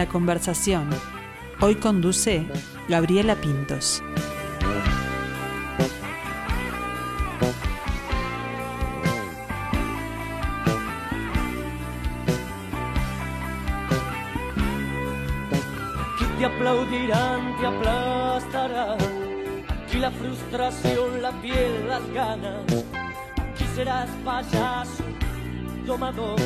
[0.00, 0.88] La conversación.
[1.60, 2.46] Hoy conduce
[2.88, 4.02] Gabriela Pintos.
[16.38, 18.96] Te aplaudirán, te aplastarán.
[19.68, 22.64] Aquí la frustración, la piel, las ganas.
[23.36, 25.04] Aquí serás payaso,
[25.84, 26.40] domador.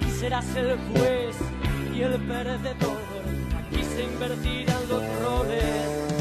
[0.00, 1.36] Aquí serás el juez
[1.94, 2.98] y el perdedor.
[3.58, 5.64] Aquí se invertirán los roles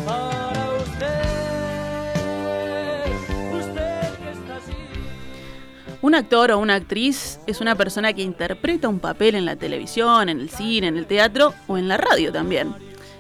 [0.06, 1.22] para usted.
[3.54, 4.78] Usted que está allí.
[6.02, 10.30] Un actor o una actriz es una persona que interpreta un papel en la televisión,
[10.30, 12.74] en el cine, en el teatro o en la radio también.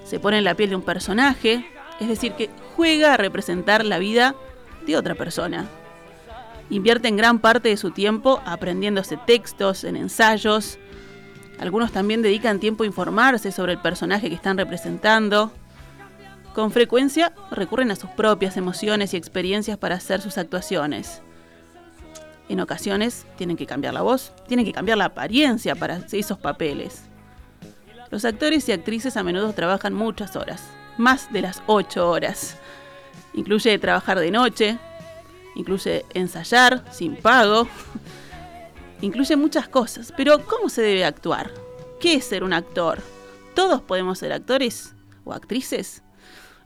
[0.03, 1.65] Se pone en la piel de un personaje,
[1.99, 4.35] es decir, que juega a representar la vida
[4.85, 5.69] de otra persona.
[6.69, 10.79] Invierte en gran parte de su tiempo aprendiéndose textos, en ensayos.
[11.61, 15.51] Algunos también dedican tiempo a informarse sobre el personaje que están representando.
[16.55, 21.21] Con frecuencia recurren a sus propias emociones y experiencias para hacer sus actuaciones.
[22.49, 27.03] En ocasiones tienen que cambiar la voz, tienen que cambiar la apariencia para esos papeles.
[28.09, 30.63] Los actores y actrices a menudo trabajan muchas horas,
[30.97, 32.57] más de las 8 horas.
[33.35, 34.79] Incluye trabajar de noche,
[35.55, 37.67] incluye ensayar sin pago,
[39.01, 40.13] incluye muchas cosas.
[40.15, 41.51] Pero ¿cómo se debe actuar?
[41.99, 43.01] ¿Qué es ser un actor?
[43.53, 46.03] ¿Todos podemos ser actores o actrices?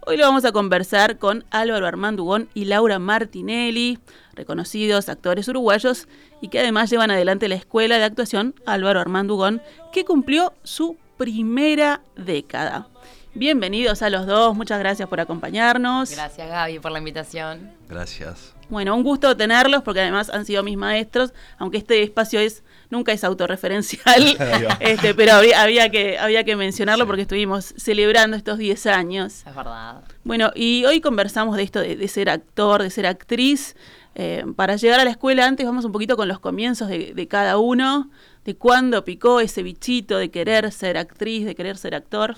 [0.08, 3.98] Hoy lo vamos a conversar con Álvaro Armando Ugón y Laura Martinelli,
[4.36, 6.08] reconocidos actores uruguayos
[6.42, 10.96] y que además llevan adelante la Escuela de Actuación Álvaro Armando Ugón, que cumplió su
[11.18, 12.88] primera década.
[13.34, 16.12] Bienvenidos a los dos, muchas gracias por acompañarnos.
[16.12, 17.74] Gracias Gaby por la invitación.
[17.90, 18.55] Gracias.
[18.70, 23.12] Bueno, un gusto tenerlos porque además han sido mis maestros, aunque este espacio es nunca
[23.12, 24.38] es autorreferencial,
[24.80, 27.08] este, pero había, había que, había que mencionarlo Sí.
[27.08, 29.44] porque estuvimos celebrando estos 10 años.
[29.46, 30.04] Es verdad.
[30.24, 33.76] Bueno, y hoy conversamos de esto de, de ser actor, de ser actriz.
[34.18, 37.28] Eh, para llegar a la escuela antes vamos un poquito con los comienzos de, de
[37.28, 38.10] cada uno,
[38.46, 42.38] de cuándo picó ese bichito de querer ser actriz, de querer ser actor.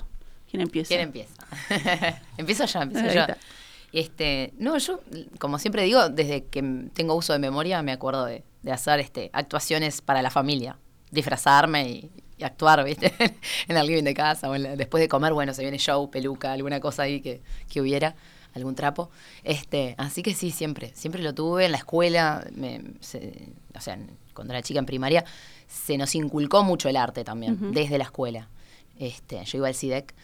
[0.50, 0.88] ¿Quién empieza?
[0.88, 1.34] ¿Quién empieza?
[2.36, 3.20] empiezo yo, empiezo Ahí yo.
[3.20, 3.36] está.
[3.92, 5.00] Este, no, yo,
[5.38, 6.62] como siempre digo, desde que
[6.92, 10.78] tengo uso de memoria me acuerdo de, de hacer este, actuaciones para la familia,
[11.10, 13.12] disfrazarme y, y actuar, ¿viste?
[13.68, 16.10] en el living de casa o en la- después de comer, bueno, se viene show,
[16.10, 18.14] peluca, alguna cosa ahí que, que hubiera,
[18.54, 19.10] algún trapo.
[19.42, 23.98] Este, así que sí, siempre, siempre lo tuve en la escuela, me- se- o sea,
[24.34, 25.24] cuando era chica en primaria,
[25.66, 28.48] se nos inculcó mucho el arte también, desde la escuela.
[28.98, 30.14] Este, yo iba al CIDEC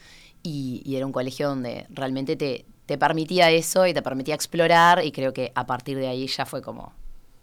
[0.42, 5.04] y, y era un colegio donde realmente te, te permitía eso y te permitía explorar
[5.04, 6.92] y creo que a partir de ahí ya fue como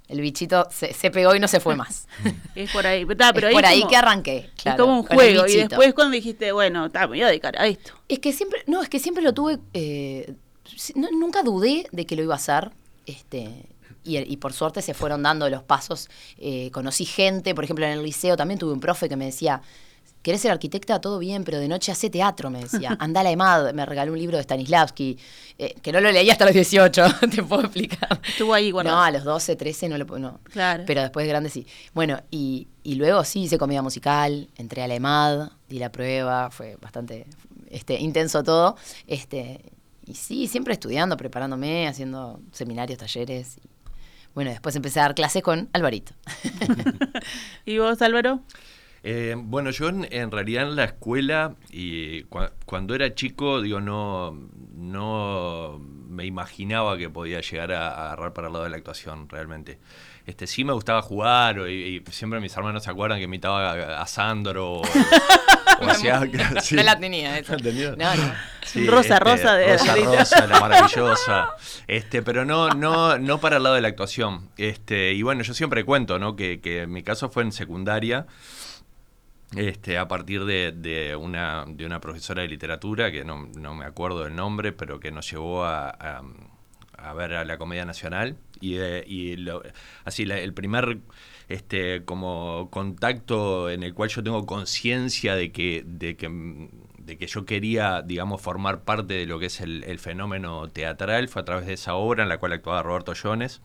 [0.08, 2.06] el bichito se, se pegó y no se fue más.
[2.56, 3.06] Es por ahí.
[3.06, 4.38] Pero es por ahí como- que arranqué.
[4.56, 5.48] es claro, como un juego.
[5.48, 7.94] Y después cuando dijiste, bueno, está, me voy a dedicar a esto.
[8.10, 10.34] Es que siempre, no, es que siempre lo tuve, eh,
[10.96, 12.72] no- nunca dudé de que lo iba a hacer,
[13.06, 13.66] este,
[14.04, 16.10] y, y por suerte se fueron dando los pasos.
[16.38, 19.62] Eh, conocí gente, por ejemplo, en el liceo también tuve un profe que me decía,
[20.22, 21.00] ¿querés ser arquitecta?
[21.02, 22.96] Todo bien, pero de noche hace teatro, me decía.
[23.00, 25.18] Anda a la EMAD, me regaló un libro de Stanislavski,
[25.58, 27.04] eh, que no lo leí hasta los 18,
[27.36, 28.22] te puedo explicar.
[28.28, 28.98] Estuvo ahí guardado.
[28.98, 30.40] No, a los 12, 13 no lo puedo, no.
[30.46, 30.84] Claro.
[30.88, 31.66] Pero después de grande sí.
[31.94, 36.50] Bueno, y, y luego sí hice comedia musical, entré a la EMAD, di la prueba,
[36.52, 37.26] fue bastante
[37.70, 38.76] este, intenso todo.
[39.08, 39.62] Este,
[40.06, 43.58] y sí, siempre estudiando, preparándome, haciendo seminarios, talleres.
[43.58, 43.70] Y,
[44.34, 46.14] bueno, después empecé a dar clases con Alvarito.
[47.66, 48.42] ¿Y vos, Álvaro?
[49.04, 53.82] Eh, bueno, yo en, en realidad en la escuela y cua- cuando era chico, digo,
[53.82, 54.38] no,
[54.76, 59.28] no me imaginaba que podía llegar a, a agarrar para el lado de la actuación,
[59.28, 59.80] realmente.
[60.28, 63.72] Este, sí me gustaba jugar o- y, y siempre mis hermanos se acuerdan que imitaba
[63.72, 66.08] a, a Sandro o, o sí.
[66.76, 67.58] No la tenía esa.
[67.98, 68.34] No, no.
[68.86, 69.96] Rosa, Rosa de Rosa.
[69.96, 71.50] Rosa, la maravillosa.
[71.88, 74.50] Este, pero no, no, no para el lado de la actuación.
[74.58, 76.36] Este, y bueno, yo siempre cuento, ¿no?
[76.36, 78.28] Que, que mi caso fue en secundaria.
[79.56, 83.84] Este, a partir de, de una, de una profesora de literatura, que no, no me
[83.86, 88.38] acuerdo del nombre, pero que nos llevó a, a- ver a la Comedia Nacional.
[88.62, 89.62] Y, eh, y lo-
[90.06, 91.00] así, el primer
[91.50, 96.30] este, como contacto en el cual yo tengo conciencia de que, de, que,
[97.00, 101.28] de que yo quería, digamos, formar parte de lo que es el, el fenómeno teatral
[101.28, 103.62] fue a través de esa obra en la cual actuaba Roberto Jones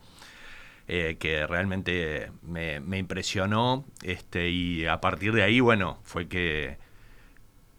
[0.87, 6.77] eh, que realmente me, me impresionó este, y a partir de ahí, bueno, fue que,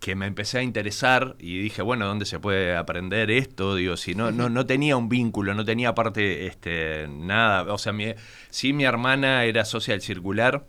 [0.00, 3.74] que me empecé a interesar y dije, bueno, ¿dónde se puede aprender esto?
[3.74, 7.92] Digo, si no, no, no tenía un vínculo, no tenía aparte este, nada, o sea,
[7.92, 8.14] mi,
[8.50, 10.64] sí mi hermana era social circular,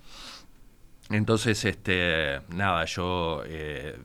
[1.10, 3.98] entonces, este, nada, yo eh,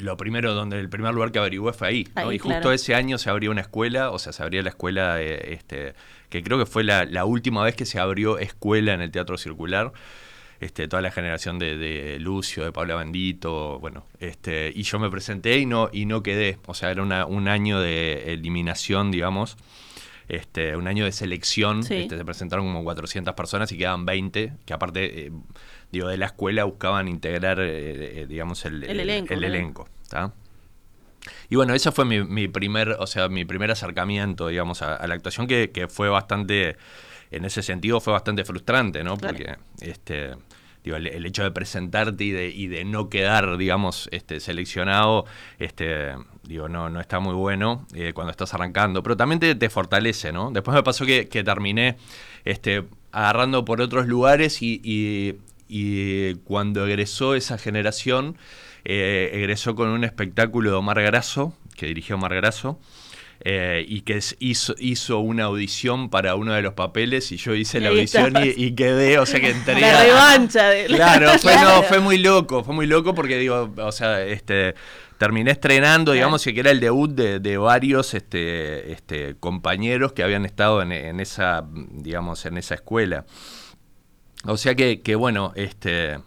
[0.00, 2.08] lo primero, donde el primer lugar que averigué fue ahí.
[2.14, 2.28] ¿no?
[2.28, 2.72] Ahí, y justo claro.
[2.72, 5.94] ese año se abrió una escuela, o sea, se abría la escuela, eh, este,
[6.32, 9.36] que creo que fue la, la última vez que se abrió escuela en el Teatro
[9.38, 9.92] Circular.
[10.60, 15.10] Este, toda la generación de, de Lucio, de Pablo Bandito, bueno, este, y yo me
[15.10, 16.58] presenté y no, y no quedé.
[16.66, 19.56] O sea, era una- un año de eliminación, digamos,
[20.28, 21.82] este, un año de selección.
[21.82, 21.94] Sí.
[21.94, 25.32] Este, se presentaron como 400 personas y quedaban 20, que aparte, eh,
[25.90, 30.32] digo, de la escuela buscaban integrar, eh, eh, digamos, el, El elenco, el elenco, ¿tá?
[31.50, 35.06] Y bueno, ese fue mi, mi primer, o sea, mi primer acercamiento, digamos, a, a
[35.06, 36.76] la actuación que, que fue bastante,
[37.30, 39.16] en ese sentido fue bastante frustrante, ¿no?
[39.16, 39.36] Claro.
[39.36, 40.30] Porque este,
[40.84, 45.24] digo, el, el hecho de presentarte y de, y de no quedar, digamos, este, seleccionado,
[45.60, 49.02] este, digo, no, no está muy bueno eh, cuando estás arrancando.
[49.02, 50.50] Pero también te, te fortalece, ¿no?
[50.50, 51.96] Después me pasó que, que terminé
[52.44, 55.36] este, agarrando por otros lugares y, y-
[55.74, 58.36] y cuando egresó esa generación,
[58.84, 62.78] eh, egresó con un espectáculo de Omar Grasso, que dirigió Omar Grasso,
[63.44, 67.80] eh, y que hizo, hizo una audición para uno de los papeles y yo hice
[67.80, 71.76] la audición y, quedé, o sea que entré La revancha de Claro, fue, Claro.
[71.76, 74.76] no, fue muy loco, fue muy loco porque digo, o sea, este
[75.18, 80.44] terminé estrenando, digamos, que era el debut de, de varios este, este, compañeros que habían
[80.44, 83.24] estado en, en esa, digamos, en esa escuela.
[84.44, 86.18] O sea que, que bueno, este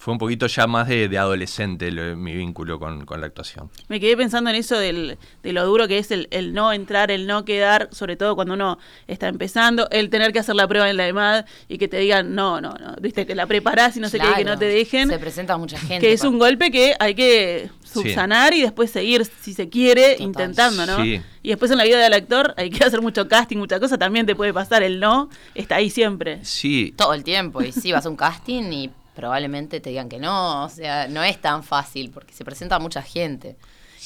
[0.00, 3.68] fue un poquito ya más de, de adolescente lo- mi vínculo con, con la actuación.
[3.88, 7.10] Me quedé pensando en eso del, de lo duro que es el, el no entrar,
[7.10, 8.78] el no quedar, sobre todo cuando uno
[9.08, 12.34] está empezando, el tener que hacer la prueba en la EMAD y que te digan,
[12.36, 14.66] no, no, no, viste, que la preparás y no sé qué, que no Claro, te
[14.66, 15.08] dejen.
[15.08, 15.98] Se presenta mucha gente.
[16.06, 20.22] que es un golpe que hay que subsanar y después seguir, si se quiere, Total.
[20.26, 21.02] intentando, ¿no?
[21.02, 21.20] Sí.
[21.42, 24.26] Y después en la vida del actor hay que hacer mucho casting, mucha cosa, también
[24.26, 26.44] te puede pasar, el no está ahí siempre.
[26.44, 27.62] Sí, todo el tiempo.
[27.62, 30.64] Y sí, vas a un casting y probablemente te digan que no.
[30.64, 33.56] O sea, no es tan fácil porque se presenta mucha gente.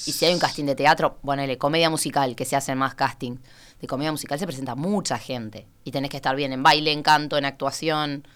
[0.06, 3.36] Y si hay un casting de teatro, ponele comedia musical, que se hacen más casting.
[3.78, 5.66] De comedia musical se presenta mucha gente.
[5.84, 8.26] Y tenés que estar bien en baile, en canto, en actuación.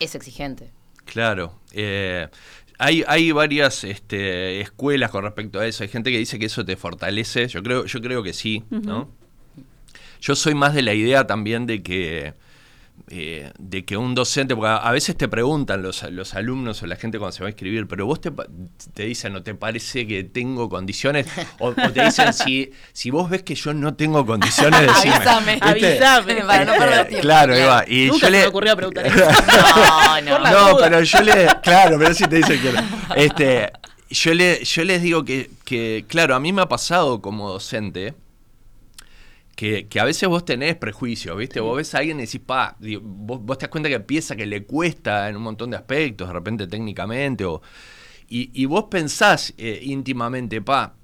[0.00, 0.72] Es exigente.
[1.04, 1.60] Claro.
[1.70, 2.26] eh,
[2.80, 5.84] hay, hay varias este, escuelas con respecto a eso.
[5.84, 7.46] Hay gente que dice que eso te fortalece.
[7.46, 9.08] Yo creo, yo creo que sí, ¿no?
[10.20, 12.34] Yo soy más de la idea también de que,
[13.14, 16.96] eh, de que un docente, porque a, veces te preguntan los, los alumnos o la
[16.96, 18.32] gente cuando se va a escribir, pero vos te,
[18.94, 21.26] te dicen, ¿no te parece que tengo condiciones?
[21.58, 25.14] O, o te dicen, si, si vos ves que yo no tengo condiciones, decime.
[25.14, 25.58] Avísame.
[25.60, 26.34] Avísame.
[26.42, 27.22] Para no perder tiempo.
[27.22, 27.84] Claro, Eva.
[27.86, 29.16] Y Nunca yo se le, me ocurrió preguntar eso.
[30.22, 30.38] No, no.
[30.38, 30.84] No, duda.
[30.84, 31.48] pero yo le.
[31.62, 32.80] Claro, pero si te dicen que no.
[33.16, 33.72] Este,
[34.08, 38.14] yo, le, yo les digo que, que, claro, a mí me ha pasado como docente
[39.54, 41.60] que, que a veces vos tenés prejuicios, ¿viste?
[41.60, 44.46] Vos ves a alguien y decís, pa, vos, vos te das cuenta que empieza, que
[44.46, 47.60] le cuesta en un montón de aspectos, de repente técnicamente, o,
[48.28, 50.94] y, y vos pensás eh, íntimamente, pa,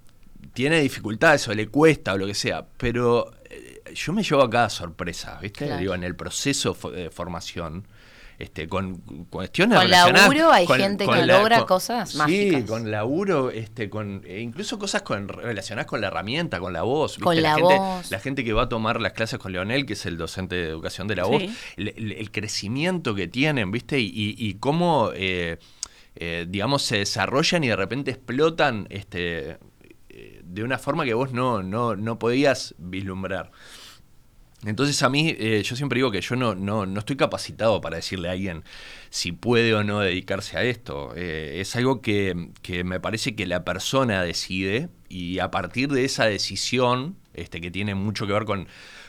[0.55, 4.51] tiene dificultades o le cuesta o lo que sea, pero eh, yo me llevo a
[4.51, 5.67] cada sorpresa, ¿viste?
[5.67, 5.81] Claro.
[5.81, 7.87] Digo, en el proceso de formación.
[8.39, 8.95] Este, con
[9.31, 12.65] cuestiones Con relacionadas laburo hay gente que logra cosas sí, mágicas.
[12.65, 17.13] con laburo, este, con e incluso cosas con, relacionadas con la herramienta, con la voz.
[17.17, 17.25] ¿viste?
[17.25, 18.11] Con la gente, voz.
[18.13, 20.69] La gente que va a tomar las clases con Leonel, que es el docente de
[20.69, 21.31] educación de la Sí.
[21.31, 21.43] voz,
[21.77, 23.99] el, el- el crecimiento que tienen, ¿viste?
[23.99, 25.59] Y, y- y cómo, eh,
[26.15, 29.59] eh, digamos, se desarrollan y de repente explotan este,
[30.11, 33.51] eh, de una forma que vos no, no, no podías vislumbrar.
[34.67, 37.97] Entonces a mí, eh, yo siempre digo que yo no, no, no estoy capacitado para
[37.97, 38.65] decirle a alguien
[39.09, 41.13] si puede o no dedicarse a esto.
[41.17, 46.05] Eh, es algo que, que me parece que la persona decide y a partir de
[46.05, 48.67] esa decisión, este, que tiene mucho que ver con,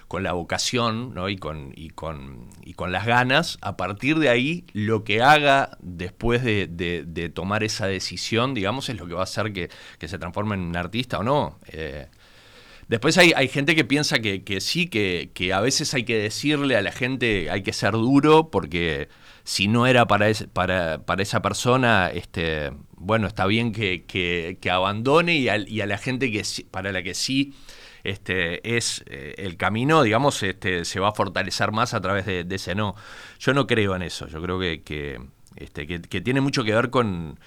[0.08, 1.30] con la vocación ¿no?
[1.30, 5.78] y, con, y, con, y con las ganas, a partir de ahí lo que haga
[5.82, 10.08] después de, de- tomar esa decisión, digamos, es lo que va a hacer que, que
[10.08, 11.60] se transforme en un artista o no.
[11.68, 12.08] Eh,
[12.90, 16.18] Después hay, hay gente que piensa que, que sí, que, que a veces hay que
[16.18, 19.10] decirle a la gente, hay que ser duro, porque
[19.44, 24.58] si no era para, es- para, para esa persona, este, bueno, está bien que, que-
[24.72, 27.54] abandone y, al- y a la gente que para la que sí
[28.04, 32.44] este, es eh, el camino, digamos, este, se va a fortalecer más a través de,
[32.44, 32.96] de ese no.
[33.40, 35.22] Yo no creo en eso, yo creo que,
[35.58, 37.40] este, que, que tiene mucho que ver con,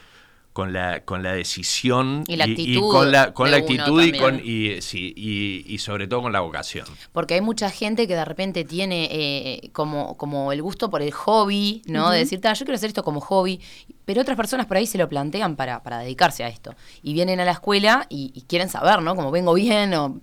[0.52, 4.40] con, la, con la decisión Y la actitud con la, con la actitud y, con,
[4.44, 6.86] y, sí, y, y sobre todo con la vocación.
[7.12, 11.12] Porque hay mucha gente que de repente tiene eh, como, como el gusto por el
[11.12, 12.10] hobby, ¿no?
[12.10, 13.60] De decir, "Ta, yo quiero hacer esto como hobby.
[14.04, 16.74] Pero otras personas por ahí se lo plantean para, para dedicarse a esto.
[17.02, 19.14] Y vienen a la escuela y, y quieren saber, ¿no?
[19.14, 20.20] Como vengo bien o...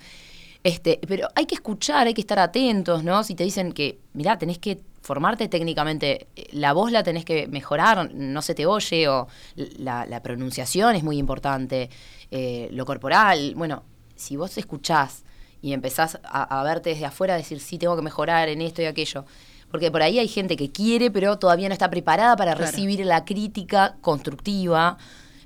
[0.61, 3.23] Este, pero hay que escuchar, hay que estar atentos, ¿no?
[3.23, 6.27] Si te dicen que, mirá, tenés que formarte técnicamente.
[6.51, 11.01] La voz la tenés que mejorar, no se te oye, o la, la pronunciación es
[11.03, 11.89] muy importante,
[12.29, 13.55] eh, lo corporal.
[13.55, 13.81] Bueno,
[14.15, 15.23] si vos escuchás
[15.63, 18.83] y empezás a, a verte desde afuera, a decir, sí, tengo que mejorar en esto
[18.83, 19.25] y aquello.
[19.71, 22.69] Porque por ahí hay gente que quiere, pero todavía no está preparada para Claro.
[22.71, 24.97] recibir la crítica constructiva.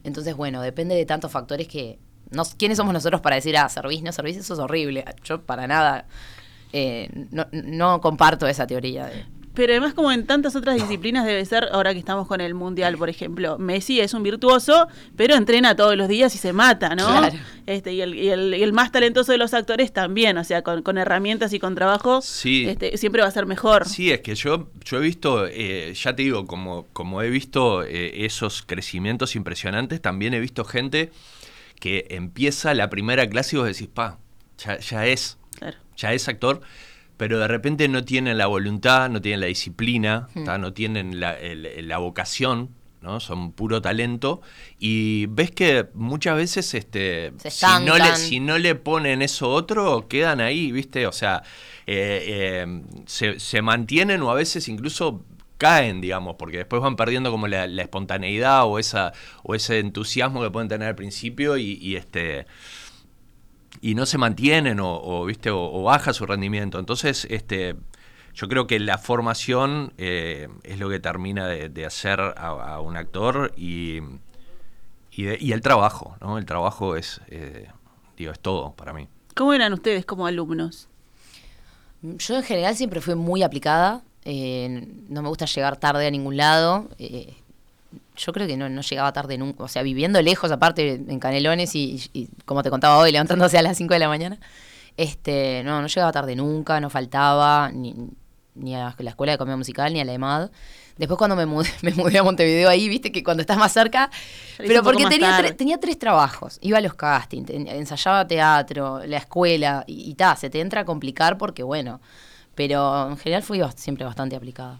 [0.04, 2.00] Entonces, bueno, depende de tantos factores que...
[2.32, 4.36] No, ¿Quiénes somos nosotros para decir, ah, servís, no servís?
[4.36, 5.06] Eso es horrible.
[5.24, 6.06] Yo para nada
[6.74, 9.06] eh, no, no comparto esa teoría.
[9.06, 12.56] de- Pero además, como en tantas otras disciplinas, debe ser, ahora que estamos con el
[12.56, 16.96] Mundial, por ejemplo, Messi es un virtuoso, pero entrena todos los días y se mata,
[16.96, 17.06] ¿no?
[17.06, 17.36] Claro.
[17.68, 20.64] Este, y, el, y el- y el más talentoso de los actores también, o sea,
[20.64, 22.66] con, con herramientas y con trabajo, Sí.
[22.68, 23.88] este, siempre va a ser mejor.
[23.88, 27.84] Sí, es que yo, yo he visto, eh, ya te digo, como, como he visto
[27.84, 31.12] eh, esos crecimientos impresionantes, también he visto gente
[31.80, 34.18] que empieza la primera clase y vos decís, pa,
[34.58, 35.78] ya, ya es, Claro.
[35.96, 36.62] ya es actor,
[37.24, 40.44] pero de repente no tienen la voluntad, no tienen la disciplina, Hmm.
[40.60, 42.70] no tienen la, el- la vocación.
[43.02, 43.20] ¿no?
[43.20, 44.42] Son puro talento
[44.80, 47.34] y ves que muchas veces este
[47.80, 51.44] si no le si no le ponen eso otro quedan ahí viste o sea
[51.86, 52.24] eh,
[52.66, 55.26] eh, se, se mantienen o a veces incluso
[55.58, 59.12] caen digamos porque después van perdiendo como la, la espontaneidad o esa
[59.44, 62.46] o ese entusiasmo que pueden tener al principio y, y, este
[63.84, 67.76] y no se mantienen o, o, viste o, o baja su rendimiento entonces este
[68.34, 72.80] yo creo que la formación eh, es lo que termina de, de hacer a, a,
[72.80, 74.00] un actor y,
[75.12, 76.40] y, de, y, el trabajo, ¿no?
[76.40, 77.68] El trabajo es, eh,
[78.18, 79.08] digo, es todo para mí.
[79.36, 80.90] ¿Cómo eran ustedes como alumnos?
[82.02, 86.36] Yo en general siempre fui muy aplicada, eh, no me gusta llegar tarde a ningún
[86.36, 86.90] lado.
[86.98, 87.36] eh,
[88.16, 91.76] yo creo que no, no, llegaba tarde nunca, o sea, viviendo lejos, aparte en Canelones
[91.76, 94.40] y, y, y como te contaba hoy, levantándose a las 5 de la mañana,
[94.98, 97.96] este, no, no llegaba tarde nunca, no faltaba, ni,
[98.56, 100.52] ni a la escuela de comedia musical, ni a la EMAD.
[100.98, 104.12] Después cuando me mudé, me mudé a Montevideo ahí, viste que cuando estás más cerca,
[104.58, 109.84] pero porque tenía, tre tenía tres trabajos, iba a los castings, ensayaba teatro, la escuela,
[109.88, 112.00] y, y ta, se te entra a complicar porque bueno,
[112.54, 114.80] pero en general fui siempre bastante aplicada.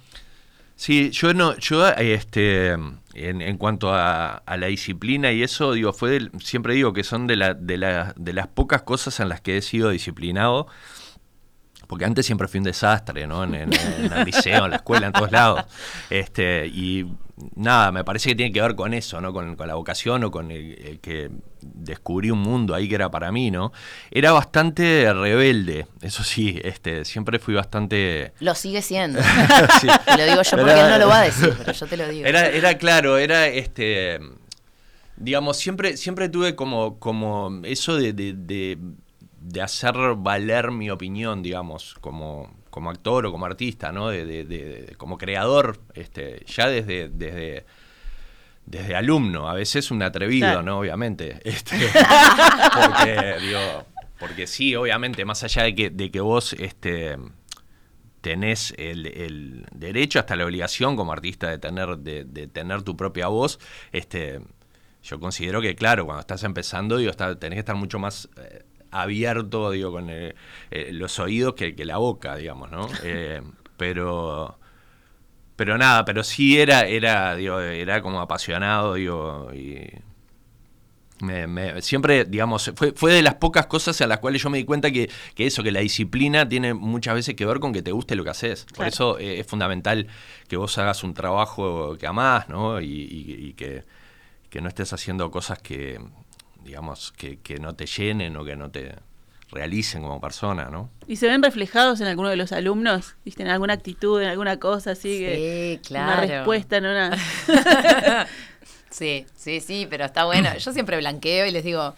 [0.84, 5.94] Sí, yo no, yo este, en, en cuanto a, a, la disciplina y eso, digo,
[5.94, 9.30] fue del, siempre digo que son de, la, de, la, de las pocas cosas en
[9.30, 10.68] las que he sido disciplinado
[11.94, 13.44] porque antes siempre fui un desastre, ¿no?
[13.44, 15.64] En, en, en, el liceo, en la escuela, en todos lados.
[16.10, 17.06] Este, y
[17.56, 19.32] nada, me parece que tiene que ver con eso, ¿no?
[19.32, 21.30] Con, con la vocación o con el, el, que
[21.62, 23.72] descubrí un mundo ahí que era para mí, ¿no?
[24.10, 28.34] Era bastante rebelde, eso sí, este, siempre fui bastante...
[28.40, 29.22] Lo sigue siendo.
[29.80, 29.88] sí.
[30.04, 31.96] Te lo digo yo porque era, él no lo va a decir, pero yo te
[31.96, 32.26] lo digo.
[32.26, 34.20] Era, era claro, era este...
[35.16, 38.80] Digamos, siempre, siempre tuve como, como eso de, de, de
[39.44, 44.08] de hacer valer mi opinión, digamos, como, como actor o como artista, ¿no?
[44.08, 47.66] De, de, de, como creador, este, ya desde, desde,
[48.66, 50.64] desde alumno, a veces un atrevido, claro.
[50.64, 50.80] ¿no?
[50.80, 51.42] Obviamente.
[51.44, 51.76] Este,
[52.74, 53.86] porque, digo,
[54.18, 57.18] porque sí, obviamente, más allá de que, de que vos este,
[58.22, 62.96] tenés el, el, derecho hasta la obligación como artista de tener, de, de tener tu
[62.96, 63.60] propia voz,
[63.92, 64.40] este,
[65.04, 68.30] yo considero que, claro, cuando estás empezando, digo, está, tenés que estar mucho más...
[68.38, 70.36] Eh, abierto, digo, con el,
[70.72, 72.88] eh, los oídos que, que, la boca, digamos, ¿no?
[73.04, 73.42] Eh,
[73.78, 74.58] pero,
[75.56, 79.90] pero nada, pero sí era, era, digo, era como apasionado, digo, y
[81.20, 84.58] me, me, siempre, digamos, fue, fue de las pocas cosas a las cuales yo me
[84.58, 87.82] di cuenta que, que, eso, que la disciplina tiene muchas veces que ver con que
[87.82, 88.66] te guste lo que haces.
[88.76, 90.08] Por eso eh, es fundamental
[90.48, 92.82] que vos hagas un trabajo que amás, ¿no?
[92.82, 93.84] Y, y, y que,
[94.50, 96.00] que no estés haciendo cosas que
[96.64, 98.96] digamos, que, que, no te llenen o que no te
[99.52, 100.90] realicen como persona, ¿no?
[101.08, 103.16] ¿Y se ven reflejados en alguno de los alumnos?
[103.24, 103.44] ¿Viste?
[103.44, 105.18] ¿En alguna actitud, en alguna cosa así?
[105.18, 106.24] Sí, que, claro.
[106.24, 107.18] Una respuesta, en una...
[108.90, 110.50] sí, sí, sí, pero está bueno.
[110.58, 111.94] Yo siempre blanqueo y les digo,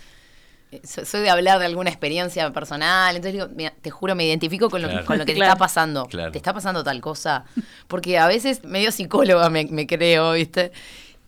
[0.71, 4.69] eh, soy de hablar de alguna experiencia personal, entonces digo, mira, te juro, me identifico
[4.69, 5.01] con lo, claro.
[5.01, 5.49] que, con lo que claro.
[5.49, 6.05] te está pasando.
[6.07, 6.31] Claro.
[6.31, 7.45] Te está pasando tal cosa.
[7.87, 10.71] Porque a veces, medio psicóloga me, me creo, ¿viste?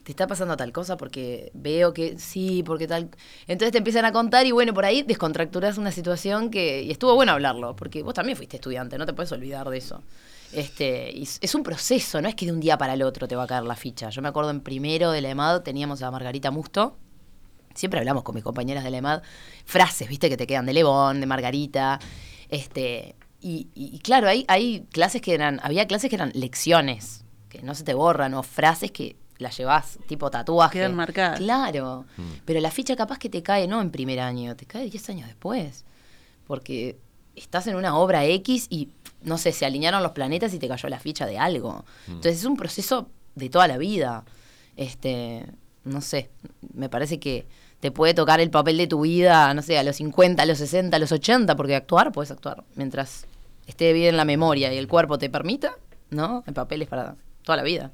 [0.08, 3.10] Te está pasando tal cosa porque veo que sí, porque tal.
[3.46, 6.82] Entonces te empiezan a contar y bueno, por ahí descontracturas una situación que.
[6.82, 10.02] Y estuvo bueno hablarlo, porque vos también fuiste estudiante, no te puedes olvidar de eso.
[10.54, 13.44] Este, es un proceso, no es que de un día para el otro te va
[13.44, 14.10] a caer la ficha.
[14.10, 16.96] Yo me acuerdo en primero de la EMAD teníamos a Margarita Musto.
[17.76, 19.24] Siempre hablamos con mis compañeras de la EMAD,
[19.66, 22.00] frases, viste, que te quedan de Lebón, de Margarita.
[22.48, 27.62] Este, y, y claro, hay, hay clases que eran, había clases que eran lecciones, que
[27.62, 30.79] no se te borran, o frases que la llevas tipo tatuaje.
[30.79, 31.39] Quedan marcadas.
[31.39, 32.06] Claro.
[32.17, 32.32] Mm.
[32.46, 35.27] Pero la ficha capaz que te cae no en primer año, te cae 10 años
[35.27, 35.86] después.
[36.46, 36.98] Porque
[37.36, 38.89] estás en una obra X y
[39.22, 41.86] no sé, se alinearon los planetas y te cayó la ficha de algo.
[42.08, 42.12] Mm.
[42.12, 44.24] Entonces es un proceso de toda la vida.
[44.75, 45.46] Este,
[45.84, 46.29] no sé,
[46.74, 47.48] me parece que
[47.79, 50.58] te puede tocar el papel de tu vida, no sé, a los 50, a los
[50.58, 52.63] 60, a los 80, porque actuar puedes actuar.
[52.75, 53.25] Mientras
[53.67, 55.75] esté bien en la memoria y el cuerpo te permita,
[56.10, 56.44] ¿no?
[56.48, 57.91] El papel es para toda la vida.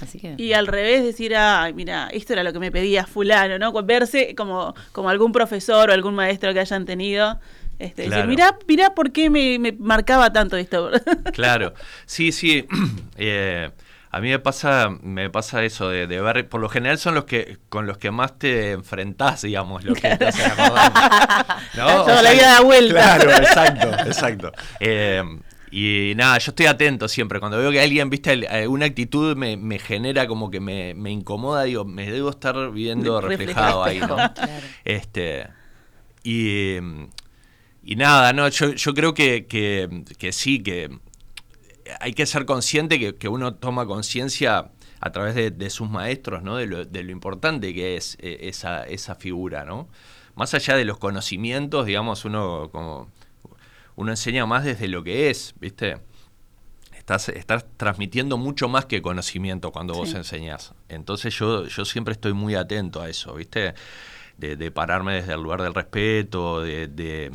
[0.00, 0.34] Así que...
[0.36, 3.72] Y al revés, decir, ay, mira, esto era lo que me pedía fulano, ¿no?
[3.82, 7.38] Verse como, como algún profesor o algún maestro que hayan tenido.
[7.78, 8.22] Este, Claro.
[8.22, 10.90] Decir, mirá, mirá por qué me, me marcaba tanto esto.
[11.32, 11.74] Claro,
[12.06, 12.66] sí, sí.
[13.18, 13.70] Eh,
[14.10, 17.24] a mí me pasa, me pasa eso de, de ver, por lo general son los
[17.24, 20.92] que con los que más te enfrentás, digamos, los que te hacen acordar.
[21.76, 21.86] ¿No?
[22.04, 23.18] Toda la vida da vuelta.
[23.18, 24.52] Claro, exacto, exacto.
[24.80, 25.22] Eh,
[25.70, 27.40] y nada, yo estoy atento siempre.
[27.40, 31.64] Cuando veo que alguien, viste, alguna actitud me, me genera como que me, me incomoda,
[31.64, 34.16] digo, me debo estar viendo reflejado ahí, ¿no?
[34.16, 34.32] Claro.
[34.84, 35.48] Este,
[36.22, 36.76] y,
[37.82, 40.90] y nada, no, yo, yo creo que, que, que sí, que
[42.00, 44.70] hay que ser consciente que, que uno toma conciencia
[45.00, 46.56] a través de, de sus maestros, ¿no?
[46.56, 49.88] De lo, de lo importante que es eh, esa, esa figura, ¿no?
[50.34, 53.08] Más allá de los conocimientos, digamos, uno como
[53.96, 55.98] uno enseña más desde lo que es, ¿viste?
[56.96, 60.74] Estás, estás transmitiendo mucho más que conocimiento cuando vos enseñás.
[60.88, 63.74] Entonces yo, yo siempre estoy muy atento a eso, ¿viste?
[64.38, 67.30] De, de pararme desde el lugar del respeto, de, de,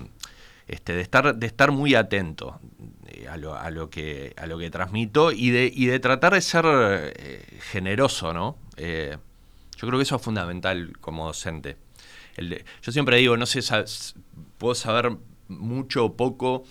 [0.68, 2.60] este, de, estar, de estar muy atento
[3.08, 6.34] eh, a lo, a lo que, a lo que transmito y de, y de tratar
[6.34, 8.58] de ser eh, generoso, ¿no?
[8.78, 9.18] Eh,
[9.78, 11.78] yo creo que eso es fundamental como docente.
[12.36, 13.62] El de- yo siempre digo, no sé,
[14.58, 15.18] puedo saber
[15.60, 16.64] mucho o poco,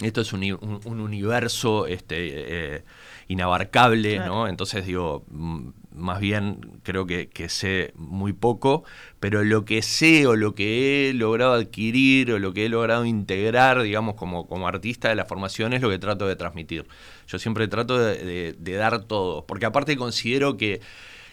[0.00, 2.84] esto es un, un- un universo este, eh,
[3.26, 4.32] inabarcable, Claro.
[4.32, 4.48] ¿no?
[4.48, 8.84] Entonces digo, mm, más bien creo que, que sé muy poco,
[9.18, 13.04] pero lo que sé o lo que he logrado adquirir o lo que he logrado
[13.04, 16.86] integrar, digamos, como, como artista de la formación es lo que trato de transmitir.
[17.26, 20.80] Yo siempre trato de, de- de dar todo, porque aparte considero que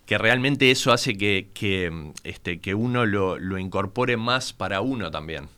[0.05, 5.09] que realmente eso hace que, que, este, que uno lo, lo incorpore más para uno
[5.09, 5.49] también.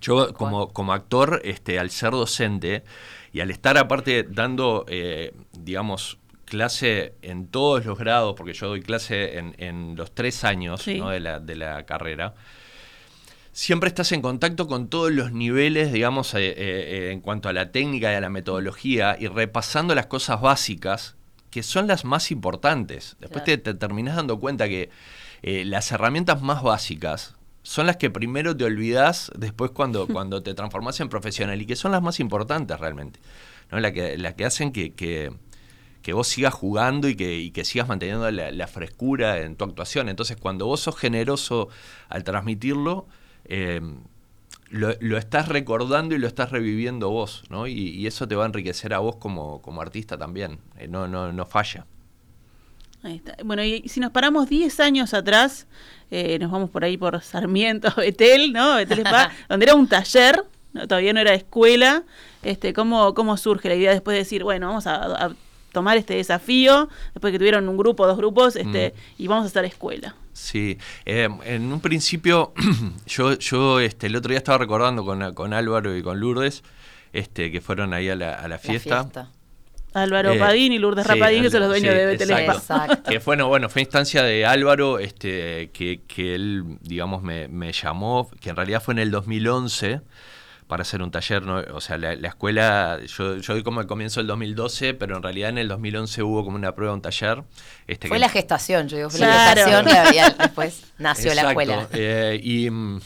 [0.00, 2.82] Yo como, como actor, este, al ser docente
[3.32, 8.82] y al estar aparte dando, eh, digamos, clase en todos los grados, porque yo doy
[8.82, 10.98] clase en, en los tres años Sí.
[10.98, 11.08] ¿no?
[11.08, 12.34] de, la, de la carrera,
[13.52, 17.70] siempre estás en contacto con todos los niveles, digamos, eh, eh, en cuanto a la
[17.70, 21.16] técnica y a la metodología y repasando las cosas básicas
[21.50, 23.16] que son las más importantes.
[23.20, 24.90] Después te, te terminás dando cuenta que
[25.42, 30.54] eh, las herramientas más básicas son las que primero te olvidás después cuando, cuando te
[30.54, 33.20] transformás en profesional y que son las más importantes realmente.
[33.70, 33.80] ¿no?
[33.80, 35.32] La que, la que hacen que, que,
[36.02, 39.64] que vos sigas jugando y que, y que sigas manteniendo la, la frescura en tu
[39.64, 40.08] actuación.
[40.08, 41.68] Entonces, cuando vos sos generoso
[42.08, 43.06] al transmitirlo,
[43.44, 43.80] eh,
[44.70, 47.66] lo, lo estás recordando y lo estás reviviendo vos, ¿no?
[47.66, 50.58] Y, y eso te va a enriquecer a vos como, como artista también.
[50.78, 51.86] Eh, no, no, no falla.
[53.02, 53.36] Ahí está.
[53.44, 55.66] Bueno, y si nos paramos 10 años atrás,
[56.10, 58.76] eh, nos vamos por ahí por Sarmiento, Betel, ¿no?
[58.76, 60.86] Betel Spa, donde era un taller, ¿no?
[60.86, 62.04] todavía no era escuela.
[62.42, 65.32] Este, ¿cómo, ¿Cómo surge la idea después de decir, bueno, vamos a, a
[65.72, 69.64] tomar este desafío, después que tuvieron un grupo, dos grupos, este, y vamos a hacer
[69.64, 70.14] escuela?
[70.32, 72.52] Sí, eh, en un principio,
[73.06, 76.62] yo, yo este, el otro día estaba recordando con, con Álvaro y con Lourdes,
[77.12, 79.30] este, que fueron ahí a la, a la La fiesta.
[79.94, 83.02] Álvaro Eh, Padín y Lourdes sí, Rapadín, que son los sí, dueños de Betel exacto.
[83.10, 87.72] Que fue, no, bueno, fue instancia de Álvaro, este, que, que él, digamos, me, me
[87.72, 90.00] llamó, que en realidad fue en el 2011
[90.66, 91.56] para hacer un taller, ¿no?
[91.74, 95.22] o sea, la, la escuela, yo, yo doy como el comienzo del 2012, pero en
[95.22, 97.42] realidad en el 2011 hubo como una prueba, un taller.
[97.86, 99.60] Este, Fue que- la gestación, yo digo, fue Claro.
[99.60, 101.88] la gestación y había- después nació la escuela.
[101.92, 103.00] eh, y mm,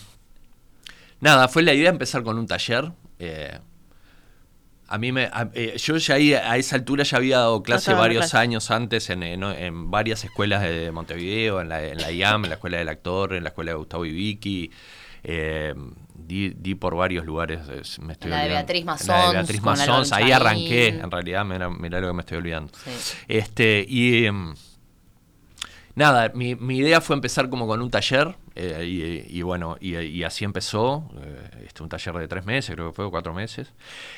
[1.20, 2.92] nada, fue la idea empezar con un taller.
[3.18, 3.58] eh,
[4.88, 7.92] a mí me, a- eh, yo ya ahí, a esa altura ya había dado clase
[7.94, 8.38] varios clase.
[8.38, 12.50] años antes en, en- en varias escuelas de Montevideo, en la, en la IAM, en
[12.50, 14.70] la escuela del actor, en la escuela de Gustavo Ibiki.
[15.28, 15.74] eh,
[16.14, 17.60] di, di por varios lugares.
[17.68, 18.48] eh, me estoy En la de.
[18.50, 22.20] Beatriz En la de Beatriz Massons, ahí arranqué, en realidad, mira, mira lo que me
[22.20, 22.72] estoy olvidando.
[22.84, 22.90] Sí.
[23.26, 24.54] Este, y em,
[25.96, 30.44] nada, mi, mi idea fue empezar como con un taller, eh, y, bueno, y, así
[30.44, 33.72] empezó, eh, este, un taller de tres meses, creo que fue, o cuatro meses.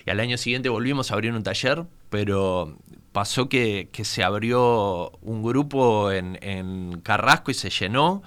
[0.04, 2.76] Y al año siguiente volvimos a abrir un taller, pero
[3.12, 8.22] pasó que, que se abrió un grupo en, en Carrasco y se llenó.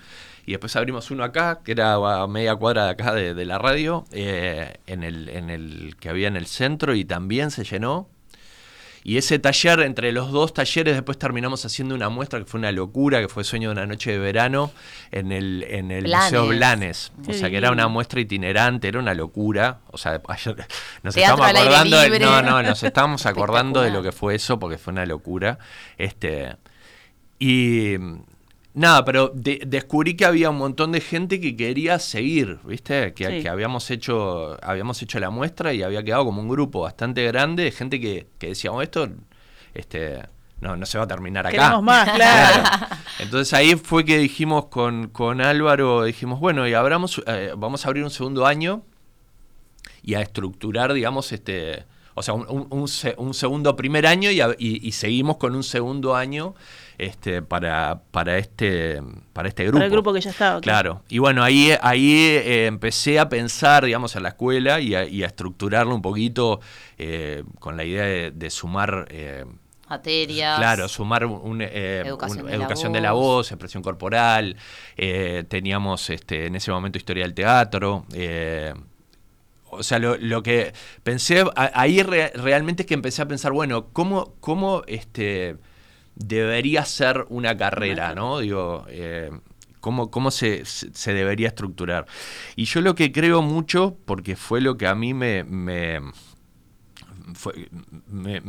[0.45, 3.59] Y después abrimos uno acá, que era a media cuadra de acá de, de la
[3.59, 8.09] radio, eh, en, el, en el que había en el centro y también se llenó.
[9.03, 12.71] Y ese taller, entre los dos talleres, después terminamos haciendo una muestra que fue una
[12.71, 14.71] locura, que fue Sueño de una noche de verano
[15.11, 16.31] en el, en el Blanes.
[16.31, 17.11] Museo Blanes.
[17.27, 19.79] O sea, que era una muestra itinerante, era una locura.
[19.91, 20.55] O sea, ayer
[21.03, 24.59] nos Teatro aire acordando, de- no, no, nos estábamos acordando de lo que fue eso,
[24.59, 25.57] porque fue una locura.
[25.97, 26.55] Este,
[27.39, 27.95] y
[28.73, 33.13] nada, pero de- descubrí que había un montón de gente que quería seguir, ¿viste?
[33.13, 33.41] Que, Sí.
[33.43, 37.63] que habíamos hecho habíamos hecho la muestra y había quedado como un grupo bastante grande
[37.63, 39.09] de gente que, que decíamos esto
[39.73, 40.21] este
[40.61, 41.57] no, no se va a terminar acá.
[41.57, 42.69] Queremos más, claro.
[43.19, 47.87] Entonces ahí fue que dijimos con, con Álvaro, dijimos, bueno, y abramos, eh, vamos a
[47.89, 48.83] abrir un segundo año
[50.03, 54.29] y a estructurar, digamos, este, o sea, un, un- un se- un segundo primer año
[54.29, 56.53] y, a- y- y seguimos con un segundo año
[57.01, 59.01] este, para, para, este,
[59.33, 59.77] para este grupo.
[59.77, 60.61] Para el grupo que ya estaba.
[60.61, 65.05] Claro, y bueno, ahí, ahí eh, empecé a pensar, digamos, en la escuela y a,
[65.05, 66.59] y a estructurarlo un poquito
[66.97, 69.07] eh, con la idea de, de sumar...
[69.09, 69.45] eh,
[69.89, 70.57] Materias.
[70.57, 73.21] Claro, sumar un, eh, Educación un- de la educación de la voz.
[73.21, 74.55] voz, expresión corporal,
[74.95, 78.05] eh, teníamos este, en ese momento historia del teatro.
[78.13, 78.73] eh,
[79.69, 80.71] o sea, lo, lo que
[81.03, 85.57] pensé, a- ahí re- realmente es que empecé a pensar, bueno, ¿cómo, cómo este,
[86.15, 88.39] debería ser una carrera, ¿no?
[88.39, 89.31] Digo, eh,
[89.79, 92.05] ¿cómo, cómo se, se debería estructurar?
[92.55, 96.01] Y yo lo que creo mucho, porque fue lo que a mí me- me
[97.33, 97.69] fue,
[98.07, 98.41] me-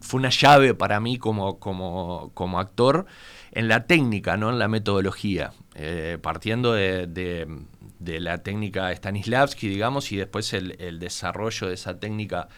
[0.00, 3.06] fue una llave para mí como, como, como actor
[3.52, 7.46] en la técnica, no en la metodología, Eh, partiendo de, de-
[7.98, 12.48] de la técnica Stanislavski, digamos, y después el, el desarrollo de esa técnica.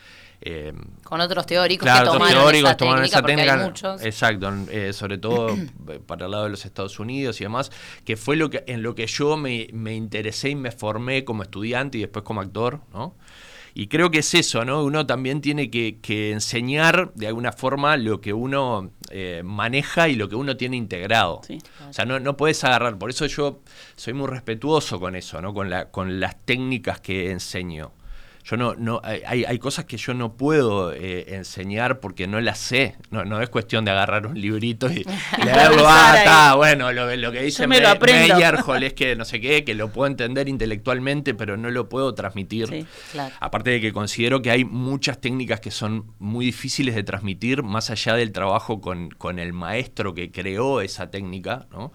[0.41, 0.73] Eh,
[1.03, 3.55] Con otros teóricos Claro, que otros tomaron teóricos esa tomaron técnica, esa técnica.
[3.55, 4.05] hay muchos.
[4.05, 5.57] Exacto, eh, sobre todo
[6.07, 7.71] para el lado de los Estados Unidos y demás,
[8.05, 11.43] que fue lo que, en lo que yo me, me interesé y me formé como
[11.43, 13.15] estudiante y después como actor, ¿no?
[13.75, 14.83] Y creo que es eso, ¿no?
[14.83, 20.17] Uno también tiene que, que enseñar de alguna forma lo que uno eh, maneja y
[20.17, 21.43] lo que uno tiene integrado.
[21.47, 21.59] Sí.
[21.89, 22.99] O sea, no, no puedes agarrar.
[22.99, 23.61] Por eso yo
[23.95, 25.55] soy muy respetuoso con eso, ¿no?
[25.55, 27.93] Con, la, con las técnicas que enseño.
[28.51, 32.57] Yo no, no, hay, hay cosas que yo no puedo eh, enseñar porque no las
[32.59, 32.97] sé.
[33.11, 35.05] No, no es cuestión de agarrar un librito y
[35.45, 35.85] leerlo.
[35.87, 38.35] ah, está, bueno, lo, lo que dice me lo Me- aprendo.
[38.37, 42.15] Meyerhold es que no sé qué, que lo puedo entender intelectualmente, pero no lo puedo
[42.15, 42.69] transmitir.
[42.69, 42.87] Sí.
[43.13, 43.35] Claro.
[43.39, 47.91] Aparte de que considero que hay muchas técnicas que son muy difíciles de transmitir, más
[47.91, 51.93] allá del trabajo con, con el maestro que creó esa técnica, ¿no?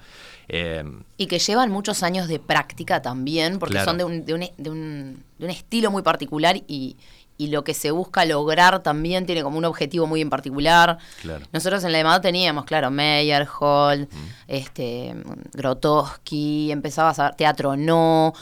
[0.49, 0.83] Eh,
[1.17, 3.89] Y que llevan muchos años de práctica también, porque Claro.
[3.91, 6.97] son de un, de, un, de, un, de un estilo muy particular y,
[7.37, 10.97] y lo que se busca lograr también tiene como un objetivo muy en particular.
[11.21, 11.45] Claro.
[11.51, 14.07] Nosotros en la EMAD teníamos, claro, Meyerhold,
[14.47, 15.15] este,
[15.53, 18.33] Grotowski, empezabas a ver teatro no,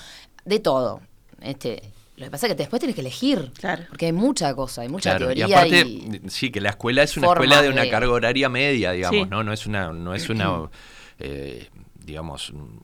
[0.46, 1.02] de todo.
[1.42, 1.82] Este,
[2.18, 3.84] lo que pasa es que después tienes que elegir, Claro.
[3.90, 5.32] porque hay mucha cosa, hay mucha claro.
[5.32, 8.12] Y teoría aparte, y- sí, que la escuela es una escuela de una de- carga
[8.12, 9.28] horaria media, digamos, Sí.
[9.30, 9.44] ¿no?
[9.44, 10.70] No es una, no es una
[11.20, 11.70] eh,
[12.06, 12.84] digamos, un,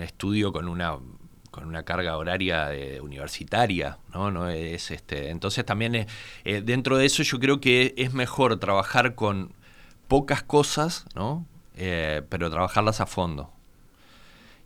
[0.00, 0.98] estudio con una
[1.50, 4.30] con una carga horaria eh, universitaria, ¿no?
[4.30, 6.06] no es este entonces también es,
[6.44, 9.52] eh, dentro de eso yo creo que es mejor trabajar con
[10.08, 11.46] pocas cosas no
[11.76, 13.50] Eh, pero trabajarlas a fondo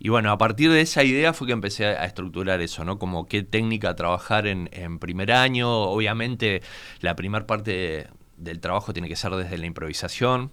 [0.00, 2.98] y bueno, a partir de esa idea fue que empecé a, estructurar eso, ¿no?
[2.98, 5.68] Como qué técnica trabajar en, en primer año.
[5.70, 6.62] Obviamente,
[7.00, 8.06] la primera parte de-
[8.36, 10.52] del trabajo tiene que ser desde la improvisación.